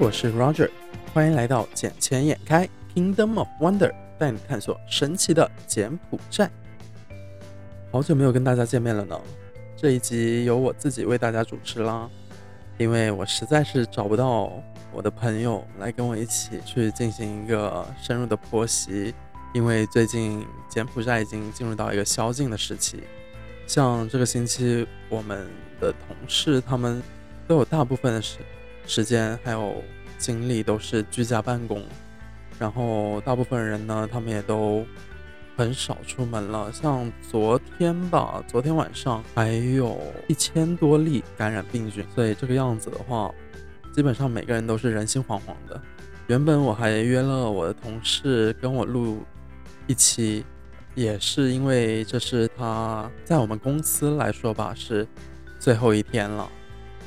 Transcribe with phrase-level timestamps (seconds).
[0.00, 0.70] 我是 Roger，
[1.12, 6.48] 欢迎来到捡钱眼开 Kingdom of Wonder，带你探索神奇的柬埔寨。
[7.90, 9.20] 好久没有跟大家见面了呢，
[9.76, 12.08] 这一集由我自己为大家主持啦，
[12.76, 14.52] 因为我实在是找不到
[14.92, 19.12] 我的朋友来跟我一起去进行一个深入的剖析，
[19.52, 23.02] 因为最近柬埔寨已经进入到一个宵禁的时期，
[23.66, 25.44] 像这个星期我们
[25.80, 27.02] 的同事他们
[27.48, 28.38] 都有大部分的时
[28.88, 29.84] 时间还有
[30.16, 31.84] 精力都是居家办公，
[32.58, 34.84] 然后大部分人呢，他们也都
[35.58, 36.72] 很少出门了。
[36.72, 43.30] 像昨天吧，昨天晚上还有一千多例感染病菌，所以这个样子的话，
[43.94, 45.78] 基本上每个人都是人心惶惶的。
[46.26, 49.22] 原本我还约了我的同事跟我录
[49.86, 50.46] 一期，
[50.94, 55.06] 也是因为这是他在我们公司来说吧，是
[55.58, 56.50] 最后一天了。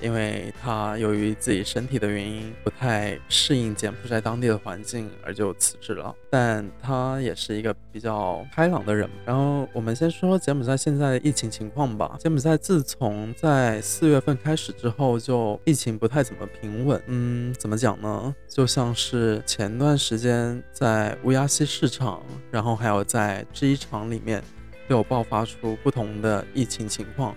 [0.02, 6.14] 因为他由于自己身体的原因不太适应柬埔寨当地的环境，而就辞职了。
[6.30, 9.10] 但他也是一个比较开朗的人。
[9.26, 12.18] 然后我们先说柬埔寨现在的疫情情况吧。
[12.20, 17.02] 柬埔寨自从在四月份开始之后，就疫情不太怎么平稳。
[17.08, 18.36] 嗯，怎么讲呢？
[18.48, 24.44] 就像是前段时间在乌鸦溪市场，然后还有在制衣厂里面，
[24.88, 27.36] 都有爆发出不同的疫情情况。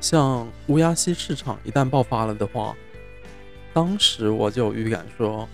[0.00, 2.74] 像乌鸦溪市场一旦爆发了的话，
[3.72, 5.48] 当时我就有预感说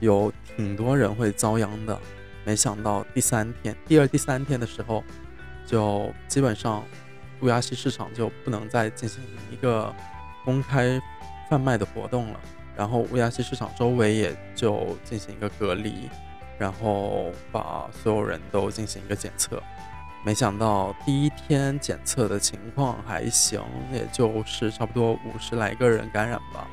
[0.00, 1.98] 有挺多人会遭殃的。
[2.44, 5.02] 没想到第三天、第二、第三天的时候，
[5.66, 6.84] 就基本上
[7.40, 9.94] 乌鸦溪市场就不能再进行一个
[10.44, 11.00] 公开
[11.50, 12.40] 贩卖的活动了。
[12.76, 16.08] 然后乌鸦溪市场周围也就进行一个隔离，
[16.58, 19.62] 然后把所有人都进行一个检测。
[20.24, 26.66] 没想到第一天检测的情况还行，也就是差不多五十来个人感染吧。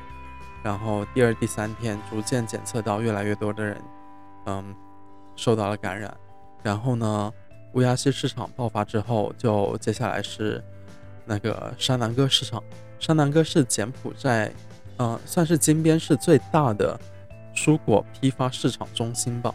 [0.62, 3.80] 然后第二、第三天逐渐检测到越来越多的人，
[4.46, 4.74] 嗯，
[5.36, 6.12] 受到了感染。
[6.62, 7.32] 然后呢，
[7.72, 10.62] 乌鸦溪市场爆发之后，就接下来是
[11.24, 12.62] 那个山南哥市场。
[12.98, 14.50] 山南哥是柬埔寨，
[14.98, 16.98] 嗯，算是金边市最大的
[17.54, 19.54] 蔬果批发市场中心吧。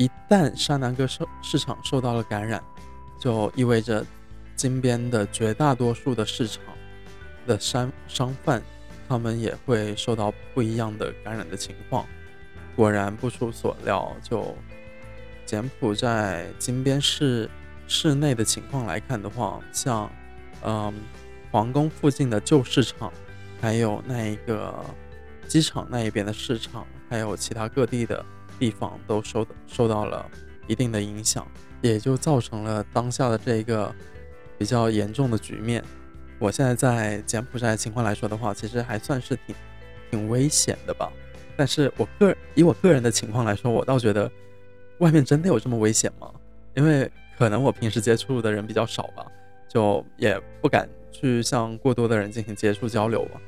[0.00, 2.64] 一旦沙南哥市市场受到了感染，
[3.18, 4.02] 就意味着
[4.56, 6.64] 金边的绝大多数的市场
[7.46, 8.62] 的商商贩，
[9.06, 12.06] 他们也会受到不一样的感染的情况。
[12.74, 14.56] 果然不出所料，就
[15.44, 17.50] 柬埔寨金边市
[17.86, 20.10] 市内的情况来看的话，像
[20.64, 20.94] 嗯
[21.50, 23.12] 皇宫附近的旧市场，
[23.60, 24.82] 还有那一个
[25.46, 28.24] 机场那一边的市场，还有其他各地的。
[28.60, 30.24] 地方都受受到了
[30.66, 31.44] 一定的影响，
[31.80, 33.92] 也就造成了当下的这个
[34.58, 35.82] 比较严重的局面。
[36.38, 39.56] 我现在在柬埔寨情况来说的话，其实还算是挺
[40.10, 41.10] 挺危险的吧。
[41.56, 44.30] 但是我个以我个人的情况来说，我倒觉得
[44.98, 46.30] 外面真的有这么危险吗？
[46.74, 49.26] 因为可能我平时接触的人比较少吧，
[49.68, 53.40] 就也不敢去向过多的人进行接触交流吧。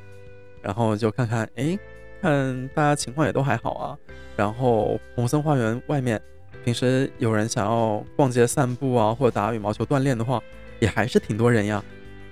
[0.62, 1.78] 然后就看看，哎。
[2.22, 3.98] 看大家情况也都还好啊，
[4.36, 6.20] 然后红森花园外面，
[6.64, 10.40] 平时有人想要逛街散步啊，或者打羽毛球锻炼的话，
[10.78, 11.82] 也还是挺多人呀。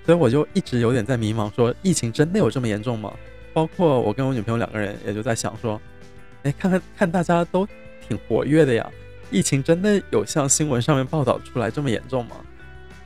[0.05, 3.13] 所以我就一直有点在迷茫，说疫情真的有这么严重吗？
[3.53, 5.79] 包括我跟我女朋友两个人也就在想说，
[6.43, 7.67] 哎，看看看大家都
[8.07, 8.89] 挺活跃的呀，
[9.29, 12.37] 疫情真的有像新闻上面报道出来这么严重吗？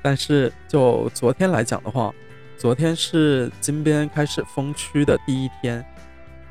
[0.03, 2.13] 但是就昨天来讲的话，
[2.57, 5.83] 昨天是金边开始封区的第一天。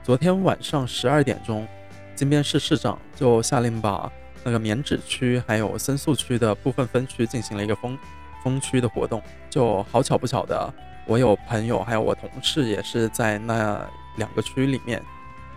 [0.04, 1.66] 昨天晚上十二点钟，
[2.14, 4.12] 金边市市长就下令把
[4.44, 7.98] 那个棉纸区还有申诉区的部分分区进行了一个封
[8.42, 9.22] 封区的活动。
[9.48, 10.70] 就好巧不巧的，
[11.06, 13.82] 我有朋友还有我同事也是在那
[14.18, 15.02] 两个区里面。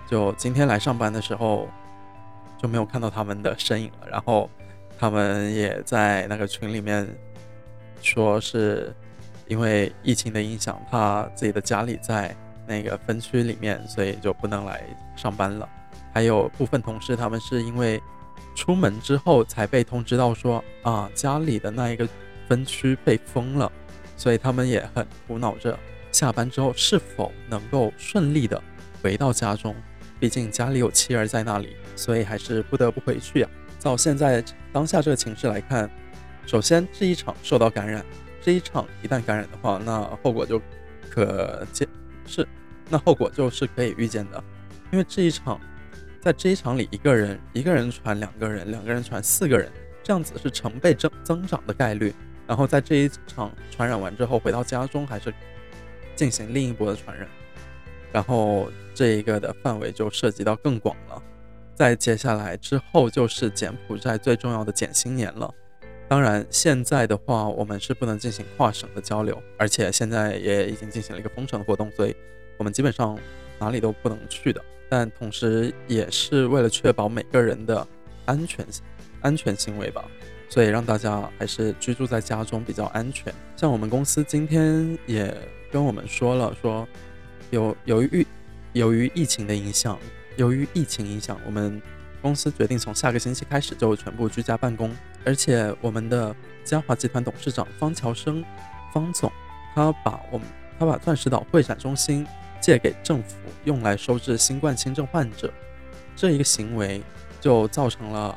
[0.10, 1.68] 就今天来上班的时候
[2.58, 4.08] 就没有看到他们的身影了。
[4.10, 4.50] 然后
[4.98, 7.06] 他们也在那个群里面
[8.02, 8.96] 说是
[9.50, 12.34] 因为疫情的影响，他自己的家里在。
[12.68, 14.84] 那个分区里面，所以就不能来
[15.16, 15.68] 上班了。
[16.14, 18.02] 还有部分同事，他们是因为
[18.56, 22.08] 出门之后才被通知到说啊，家里的那一个
[22.48, 23.72] 分区被封了，
[24.16, 25.78] 所以他们也很苦恼着
[26.12, 28.62] 下班之后是否能够顺利的
[29.02, 29.76] 回到家中。
[30.20, 33.50] 毕竟家里有妻儿在那里，所以还是不得不回去呀。
[33.78, 34.44] 照现在
[34.74, 35.88] 当下这个情势来看，
[36.48, 38.04] 首先这一场受到感染，
[38.42, 40.60] 这一场一旦感染的话，那后果就
[41.12, 41.88] 可见。
[42.28, 42.48] 是，
[42.90, 44.44] 那后果就是可以预见的，
[44.92, 45.60] 因为这一场，
[46.22, 49.72] 在这一场里，一个人一个人传两个人，两个人传四个人，
[50.04, 52.14] 这样子是成倍增增长的概率。
[52.46, 55.34] 然后在这一场传染完之后，回到家中还是
[56.16, 57.28] 进行另一波的传染。
[58.12, 61.22] 然后这一个的范围就涉及到更广了。
[61.76, 65.54] 再接下来之后就是柬埔寨最重要的减薪年了。
[66.08, 72.16] 当然，现在的话我们是不能进行跨省的交流，而且现在也已经进行了一个封城的活动，所以
[72.58, 73.20] 我们基本上
[73.60, 74.64] 哪里都不能去的。
[74.90, 77.86] 但同时也是为了确保每个人的
[78.26, 78.66] 安全
[79.22, 80.06] 安全行为吧，
[80.48, 83.34] 所以让大家还是居住在家中比较安全。
[83.58, 85.36] 像我们公司今天也
[85.70, 86.88] 跟我们说了，说
[87.50, 88.26] 有由于
[88.72, 90.00] 由于疫情的影响。
[90.38, 91.82] 由于疫情影响，我们
[92.22, 94.96] 公司决定从下个星期开始就全部居家办公。
[95.26, 98.44] 而且，我们的嘉华集团董事长方乔生，
[98.94, 99.32] 方总，
[99.76, 100.48] 他把我们
[100.80, 102.26] 他把钻石岛会展中心
[102.62, 103.36] 借给政府，
[103.66, 105.52] 用来收治新冠轻症患者。
[106.16, 107.02] 这一个行为
[107.40, 108.36] 就造成了，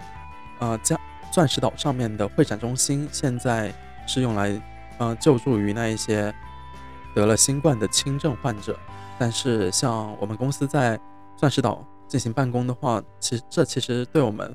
[0.59, 0.99] 呃，嘉
[1.33, 3.73] 钻石岛上面的会展中心现在
[4.07, 4.61] 是用来，
[4.99, 6.35] 呃，救助于那一些
[7.15, 8.79] 得了新冠的轻症患者。
[9.19, 10.99] 但是，像我们公司在
[11.37, 14.53] 钻石岛进行办公的话，其实这其实对我们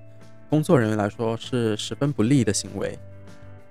[0.49, 2.99] 工作人员来说是十分不利的行为。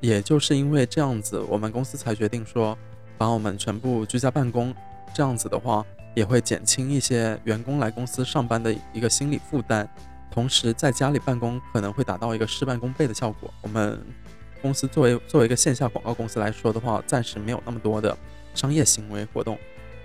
[0.00, 2.76] 也就是因为这样子，我们公司才决定说，
[3.18, 4.74] 把我们全部居家办公。
[5.14, 5.84] 这样子的话，
[6.14, 9.88] 也会减轻一些员工来公司上班的一个心理负担。
[10.30, 13.52] 同时，在家里办公可能会达到一个事半功倍的效果。
[13.62, 14.00] 我们
[14.60, 18.16] 公司作为作为一个线下广告公司来说的话，暂时没有那么多的
[18.54, 19.56] 商业行为活动。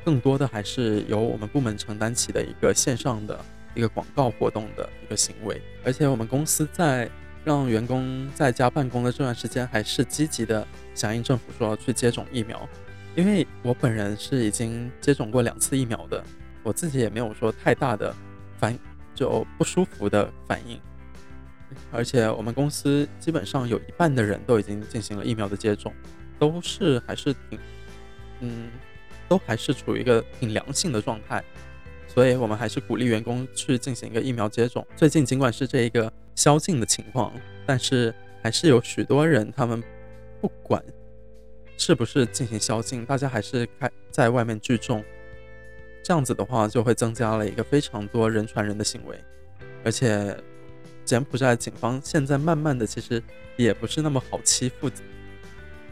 [0.05, 3.43] 更多的还是由我们部门承担起的一个线上的
[3.75, 7.09] 一个广告活动的一个行为，而且我们公司在
[7.43, 12.67] 让员工在家办公的这段时间，还是积极的响应政府说去接种疫苗。
[13.15, 16.23] 因为我本人是已经接种过两次疫苗的，
[16.63, 18.15] 我自己也没有说太大的
[18.57, 18.77] 反
[19.15, 20.79] 就不舒服的反应，
[21.91, 25.93] 而且我们公司基本上有一半的人都已经进行了疫苗的接种，
[26.37, 27.59] 都是还是挺
[28.41, 28.69] 嗯。
[29.27, 31.43] 都还是处于一个挺良性的状态，
[32.19, 34.85] 所以我们还是鼓励员工去进行一个疫苗接种。
[34.93, 37.31] 最近尽管是这一个宵禁的情况，
[37.65, 38.13] 但是
[38.43, 39.81] 还是有许多人，他们
[40.41, 40.83] 不管
[41.77, 45.01] 是不是进行宵禁，大家还是开在外面聚众。
[46.03, 49.17] 这样子的话，就会增加了一个非常多人传人的行为。
[49.85, 50.35] 而且
[51.05, 53.23] 柬埔寨警方现在慢慢的，其实
[53.55, 54.91] 也不是那么好欺负，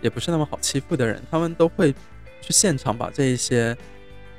[0.01, 1.95] 也不是那么好欺负的人，他们都会。
[2.39, 3.75] 去现场把这一些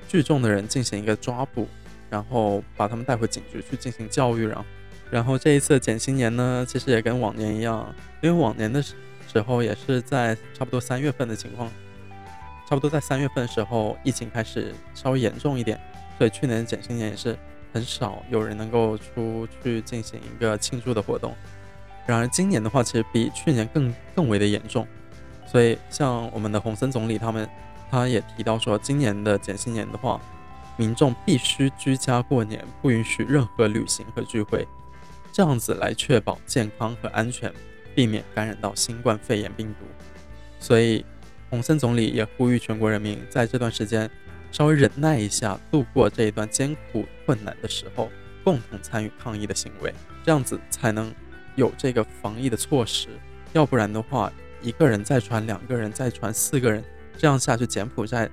[0.08, 1.69] 聚众的人进行一个抓捕，
[2.08, 4.46] 然后把他们带回警局去进行教育。
[4.46, 4.64] 然后，
[5.10, 11.70] 然后这一次减薪年呢，其实也跟往年一样，因为往年的时候也是在差不多三月份的情况，
[12.66, 15.78] 差不多在三月份的时候，疫情开始稍微严重一点，
[16.16, 17.37] 所以去年减薪年也是
[17.75, 21.37] 很少有人能够出去进行一个庆祝的活动。
[22.06, 24.87] 然而今年的话，其实比去年更更为的严重，
[25.46, 27.46] 所以像我们的洪森总理他们。
[27.90, 30.20] 他也提到说，今年的减薪年的话，
[30.76, 34.67] 民众必须居家过年，不允许任何旅行和聚会，
[35.32, 37.52] 这样子来确保健康和安全，
[37.94, 39.87] 避免感染到新冠肺炎病毒。
[40.61, 41.05] 所以，
[41.50, 44.11] 洪森总理也呼吁全国人民在这段时间
[44.52, 48.11] 稍微忍耐一下，度过这一段艰苦困难的时候，
[48.44, 49.93] 共同参与抗疫的行为，
[50.25, 51.12] 这样子才能
[51.56, 53.08] 有这个防疫的措施。
[53.55, 54.31] 要不然的话，
[54.61, 56.85] 一个人再传，两个人再传，四个人。
[57.18, 58.30] 这样下去，柬埔寨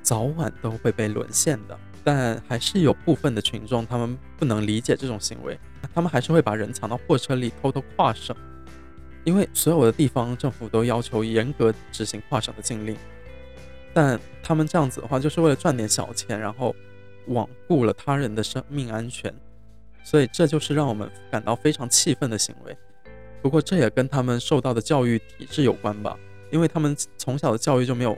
[0.00, 1.78] 早晚都会被沦陷的。
[2.02, 5.58] 但还是有部分的群众，他们不能理解这种行为，
[5.94, 8.34] 他们还是会把人藏到货车里偷偷跨省，
[9.22, 12.96] 因为所有的地方政府都要求严格执行跨省的禁令。
[13.92, 16.74] 但他们这样子的话，就是为了赚点小钱，然后
[17.28, 19.34] 罔顾了他人的生命安全，
[20.02, 22.74] 所以这就是让我们感到非常气愤的行为。
[23.42, 26.16] 不过这也跟他们受到的教育体制有关吧。
[26.50, 28.16] 因为他们从小的教育就没有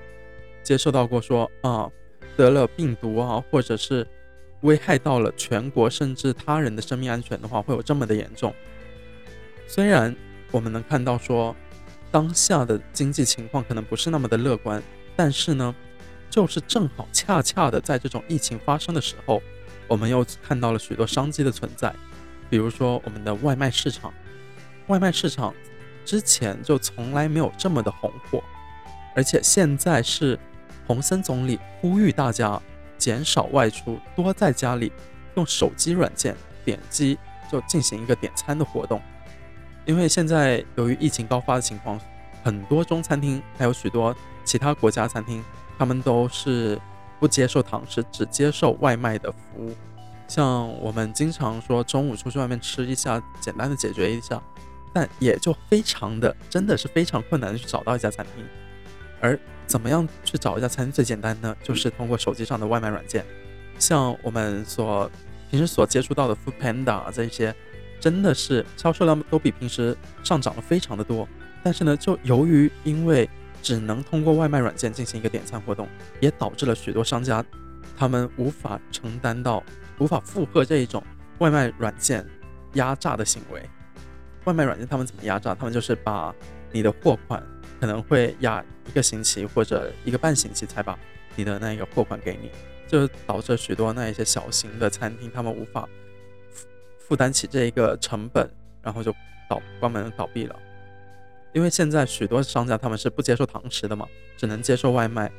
[0.63, 1.91] 接受到过说啊
[2.37, 4.07] 得了病毒啊，或者是
[4.63, 8.55] 危害到了全国甚至他人的生命安全的话，会有这么的严重。
[9.67, 10.15] 虽然
[10.51, 11.55] 我们能看到说
[12.11, 14.83] 当下的经济情况可能不是那么的乐观，
[15.17, 15.75] 但是呢，
[16.31, 19.43] 就是正好恰恰的在这种疫情发生的时候，
[19.89, 21.95] 我们又看到了许多商机的存在，
[22.49, 24.13] 比如说我们的外卖市场，
[24.87, 25.55] 外卖市场。
[26.05, 28.43] 之前就从来没有这么的红火，
[29.15, 30.39] 而且现在是
[30.87, 32.61] 洪森总理呼吁大家
[32.99, 34.93] 减少外出，多在家里
[35.35, 37.19] 用手机软件点击
[37.51, 39.01] 就进行一个点餐的活动。
[39.85, 42.01] 因为现在由于疫情高发的情况，
[42.45, 45.43] 很多中餐厅还有许多其他国家餐厅，
[45.79, 46.81] 他们都是
[47.19, 49.75] 不接受堂食，只接受外卖的服务。
[50.29, 54.41] 像我们经常说中午出去外面吃一下，简单的解决一下。
[54.93, 58.45] 但也就非常的，真的是非常困难的去找到一家餐厅。
[59.21, 61.57] 而怎么样去找一家餐厅最简单呢？
[61.63, 63.25] 就是通过手机上的外卖软件。
[63.79, 65.11] 像我们所
[65.51, 67.55] 平时所接触到的 Food Panda 这些，
[68.01, 71.27] 真的是销售量都比平时上涨了非常的多。
[71.63, 73.29] 但是呢，就由于因为
[73.63, 75.89] 只能通过外卖软件进行一个点餐活动，
[76.21, 77.45] 也导致了许多商家
[77.97, 79.63] 他们无法承担到、
[79.99, 81.03] 无法负荷这一种
[81.39, 82.27] 外卖软件
[82.75, 83.63] 压榨的行为。
[84.45, 85.55] 外卖软件他们怎么压榨？
[85.55, 86.35] 他们就是把
[86.71, 87.43] 你的货款
[87.81, 90.99] 可能会压一个星期或者一个半星期才把
[91.37, 92.51] 你的那个货款给你，
[92.89, 95.89] 就导致许多那一些小型的餐厅他们无法
[96.51, 96.67] 负
[97.13, 98.49] 负担起这一个成本，
[98.81, 99.15] 然后就
[99.49, 100.57] 倒关门倒闭了。
[101.53, 104.09] 因为现在许多商家他们是不接受堂食的嘛，
[104.39, 105.31] 只能接受外卖，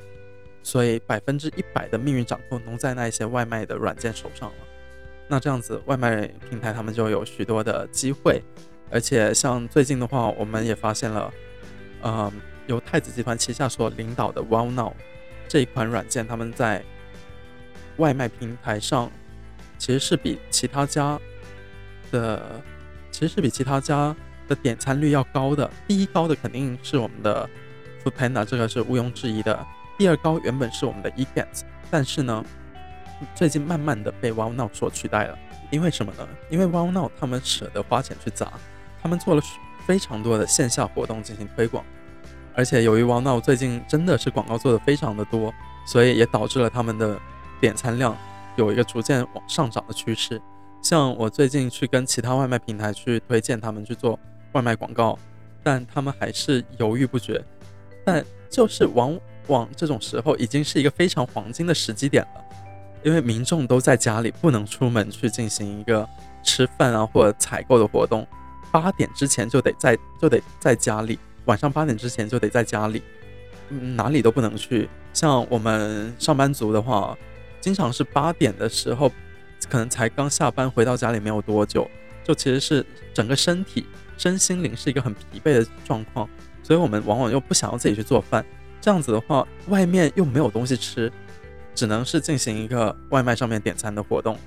[0.62, 4.56] 所以百分之一百的命运掌控都在那一些外卖的软件手上了。
[5.28, 8.44] 那这样子，外卖平台他们就有许多的机会，
[8.94, 11.34] 而且像最近的话，我们也发现了，
[12.02, 12.32] 呃，
[12.68, 14.94] 由太子集团旗下所领导的 Wow Now
[15.48, 16.84] 这一款软件，他们在
[17.98, 19.12] 外卖平台上
[19.78, 21.20] 其实是比其他家
[22.12, 22.62] 的，
[23.12, 24.16] 其实是比其他家。
[24.46, 27.50] 的点餐率要高的，第一高的肯定是我们的
[28.04, 29.66] Food Panda，这个是毋庸置疑的。
[29.98, 32.44] 第二高原本是我们的 Eats，但是呢，
[33.34, 35.40] 最近慢慢的被 Wow Now 所取代了。
[35.72, 36.28] 因为什么呢？
[36.50, 38.52] 因为 Wow Now 他们舍得花钱去砸，
[39.04, 39.42] 他们做了
[39.86, 41.84] 非常多的线下活动进行推广，
[42.56, 45.54] 而且由于 Wow Now 最近真的是广告做的非常的多，
[45.86, 47.20] 所以也导致了他们的
[47.60, 48.18] 点餐量
[48.56, 50.42] 有一个逐渐往上涨的趋势。
[50.82, 54.18] 像我最近去跟其他外卖平台去推荐他们去做。
[54.54, 55.18] 外卖广告，
[55.64, 57.44] 但他们还是犹豫不决。
[58.06, 62.42] 但就是往往这种时候，已经是一个非常黄金的时机点了，
[63.04, 66.08] 因为民众都在家里，不能出门去进行一个
[66.44, 68.28] 吃饭啊或者采购的活动。
[68.74, 73.04] 八点之前就得在就得在家里，晚上八点之前就得在家里，
[73.70, 74.90] 哪里都不能去。
[75.14, 77.16] 像我们上班族的话，
[77.62, 79.12] 经常是八点的时候，
[79.70, 81.88] 可能才刚下班回到家里没有多久，
[82.24, 83.86] 就其实是整个身体。
[84.18, 86.28] 身心灵是一个很疲惫的状况，
[86.64, 88.44] 所以我们往往又不想要自己去做饭。
[88.82, 91.12] 这样子的话，外面又没有东西吃，
[91.76, 94.38] 只能是进行一个外卖上面点餐的活动。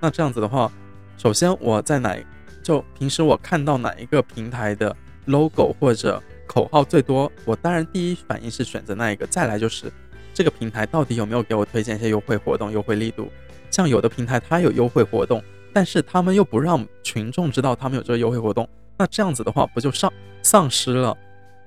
[0.00, 0.70] 那这样子的话，
[1.16, 2.16] 首先我在哪
[2.62, 4.94] 就平时我看到哪一个平台的
[5.26, 9.26] logo 或者口号最多，我当然第一反应是选择那一个。
[9.26, 9.92] 再来就是
[10.34, 13.30] 这个平台到底有没有给我推荐一些优惠活动、优惠力度。
[13.70, 18.68] 像有的平台它有优惠活动，但是他们又不让群众知道他们有这个优惠活动。
[18.98, 20.12] 那这样子的话，不就丧
[20.42, 21.16] 丧失了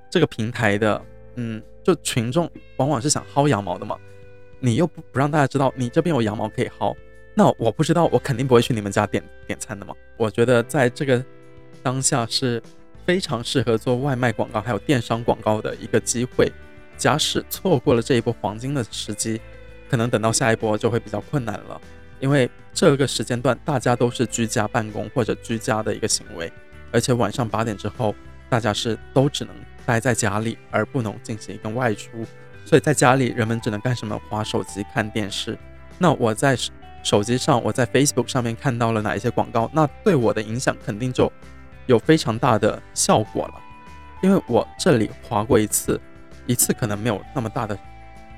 [0.09, 1.01] 这个平台的，
[1.35, 3.97] 嗯，就群众往往是想薅羊毛的嘛，
[4.59, 6.93] 你又不不让大家知道你这边有羊毛可以薅，
[7.35, 9.93] 那我不知道，我肯定不会去你们家点点餐的嘛。
[10.17, 11.23] 我觉得在这个
[11.81, 12.61] 当下是
[13.05, 16.51] 非常适合做外卖广告还有电商广告的一个机会。
[16.95, 19.41] 假使错过了这一波黄金的时机，
[19.89, 21.81] 可能等到下一波就会比较困难了，
[22.19, 26.51] 因为这个时间段大家都是居家办公或者居家的一个行为。
[26.91, 28.13] 而且晚上八点之后，
[28.47, 29.53] 大家是都只能
[29.87, 32.09] 待在家里，而不能进行一个外出。
[32.63, 34.17] 所以在家里，人们只能干什么？
[34.29, 35.57] 划手机、看电视。
[35.97, 36.55] 那我在
[37.03, 39.69] 手机上，我在 Facebook 上面看到了哪一些广告？
[39.73, 41.31] 那对我的影响肯定就
[41.85, 43.53] 有非常大的效果了。
[44.21, 45.99] 因为我这里划过一次，
[46.47, 47.77] 一次可能没有那么大的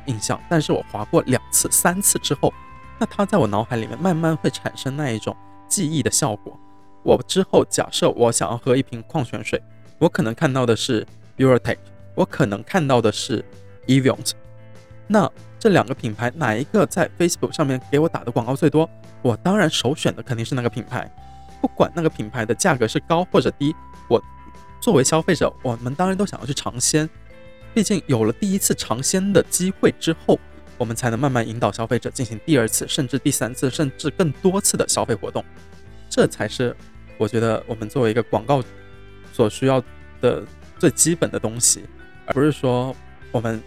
[0.08, 2.52] 印象，但是我划过两次、三次之后，
[2.98, 5.36] 那它在我脑海里面慢慢会产生那一种
[5.70, 6.60] 记忆的效果。
[7.04, 9.62] 我之后假设我想要喝一瓶矿泉水，
[10.00, 11.06] 我可能看到的是
[11.36, 11.78] b u r e t e
[12.16, 13.46] 我可能看到的是
[13.86, 14.18] Evian。
[15.06, 15.32] 那
[15.66, 18.88] 这两个品牌哪一个在 Facebook 上面给我打的广告最多？
[19.24, 21.12] 我当然首选的肯定是那个品牌，
[21.60, 23.76] 不管那个品牌的价格是高或者低，
[24.08, 24.24] 我
[24.80, 27.10] 作为消费者，我们当然都想要去尝鲜。
[27.74, 30.40] 毕竟有了第一次尝鲜的机会之后，
[30.78, 35.44] 我们才能慢慢引导消费者进行第二次、甚至第三次、甚至更多次的消费活动，
[36.08, 36.76] 这才是。
[37.18, 38.62] 我觉得我们作为一个广告
[39.34, 39.84] 所需要
[40.22, 40.44] 的
[40.78, 41.86] 最基本的东西，
[42.28, 42.96] 而不是说
[43.32, 43.60] 我们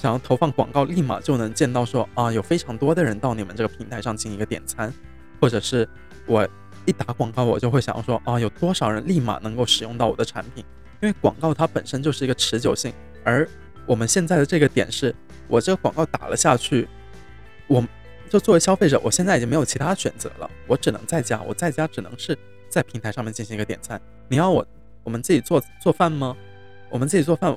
[0.00, 4.92] 想要投放广告立马就能见到说啊有非常多的人到你们这个平台上进行一个点餐，
[5.40, 5.86] 或者是
[6.26, 6.48] 我
[6.86, 10.64] 一打广告我就会想要说啊有多少人立马能够使用到我的产品，
[11.02, 12.92] 因为广告它本身就是一个持久性，
[13.22, 13.46] 而
[13.86, 15.14] 我们现在的这个点是
[15.46, 16.88] 我这个广告打了下去，
[17.66, 17.84] 我
[18.28, 22.36] 就作为消费者，我现在已经没有其他选择了，我只能在家，我在家只能是。
[22.70, 24.64] 在平台上面进行一个点餐，你要我
[25.02, 26.36] 我们自己做做饭吗？
[26.88, 27.50] 我们自己做饭，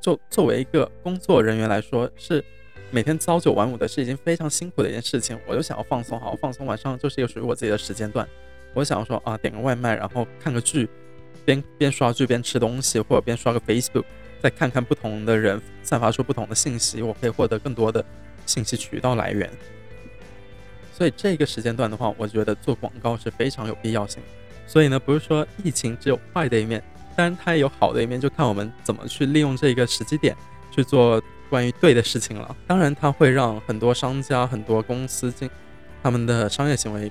[0.00, 2.44] 就作为一个工作人员来说，是
[2.90, 5.38] 每天朝九晚五的，是已经非常辛苦的一件事情。
[5.46, 8.26] 我就想要放松，好好放松，晚上就是一个属于我自己的时间段。
[8.74, 10.88] 我想要说啊，点个外卖，然后看个剧，
[11.44, 14.04] 边边刷剧边吃东西，或者边刷个 Facebook，
[14.40, 18.04] 再看看不同的人散发出不同的信息，我可以获得更多的
[18.44, 19.50] 信息渠道来源。
[20.92, 24.22] 所以这个时间段的话，我觉得做广告是非常有必要性。
[24.66, 26.82] 所以呢，不是说疫情只有坏的一面，
[27.16, 30.36] 当然它也有好的一面，就看我们怎么去利用这一个时机点
[30.70, 32.54] 去做关于对的事情了。
[32.66, 35.48] 当然，它会让很多商家、很多公司进
[36.02, 37.10] 他们的商业行为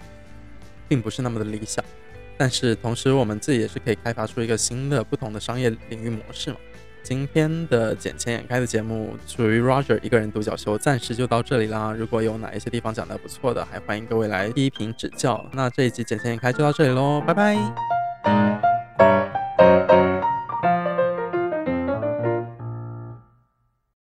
[0.88, 1.84] 并不是那么的理想，
[2.38, 6.58] 但是同时我们自己也是可以开发出一个新的、不同的商业领域模式嘛。
[7.02, 11.94] 今天的捡钱眼开的节目属于 Roger 一个人独角秀，暂时就到这里啦。
[11.96, 15.46] 如果有哪一些地方讲的不错的，还欢迎各位来批评指教。
[15.54, 18.55] 那这一集捡钱眼开就到这里喽，拜拜。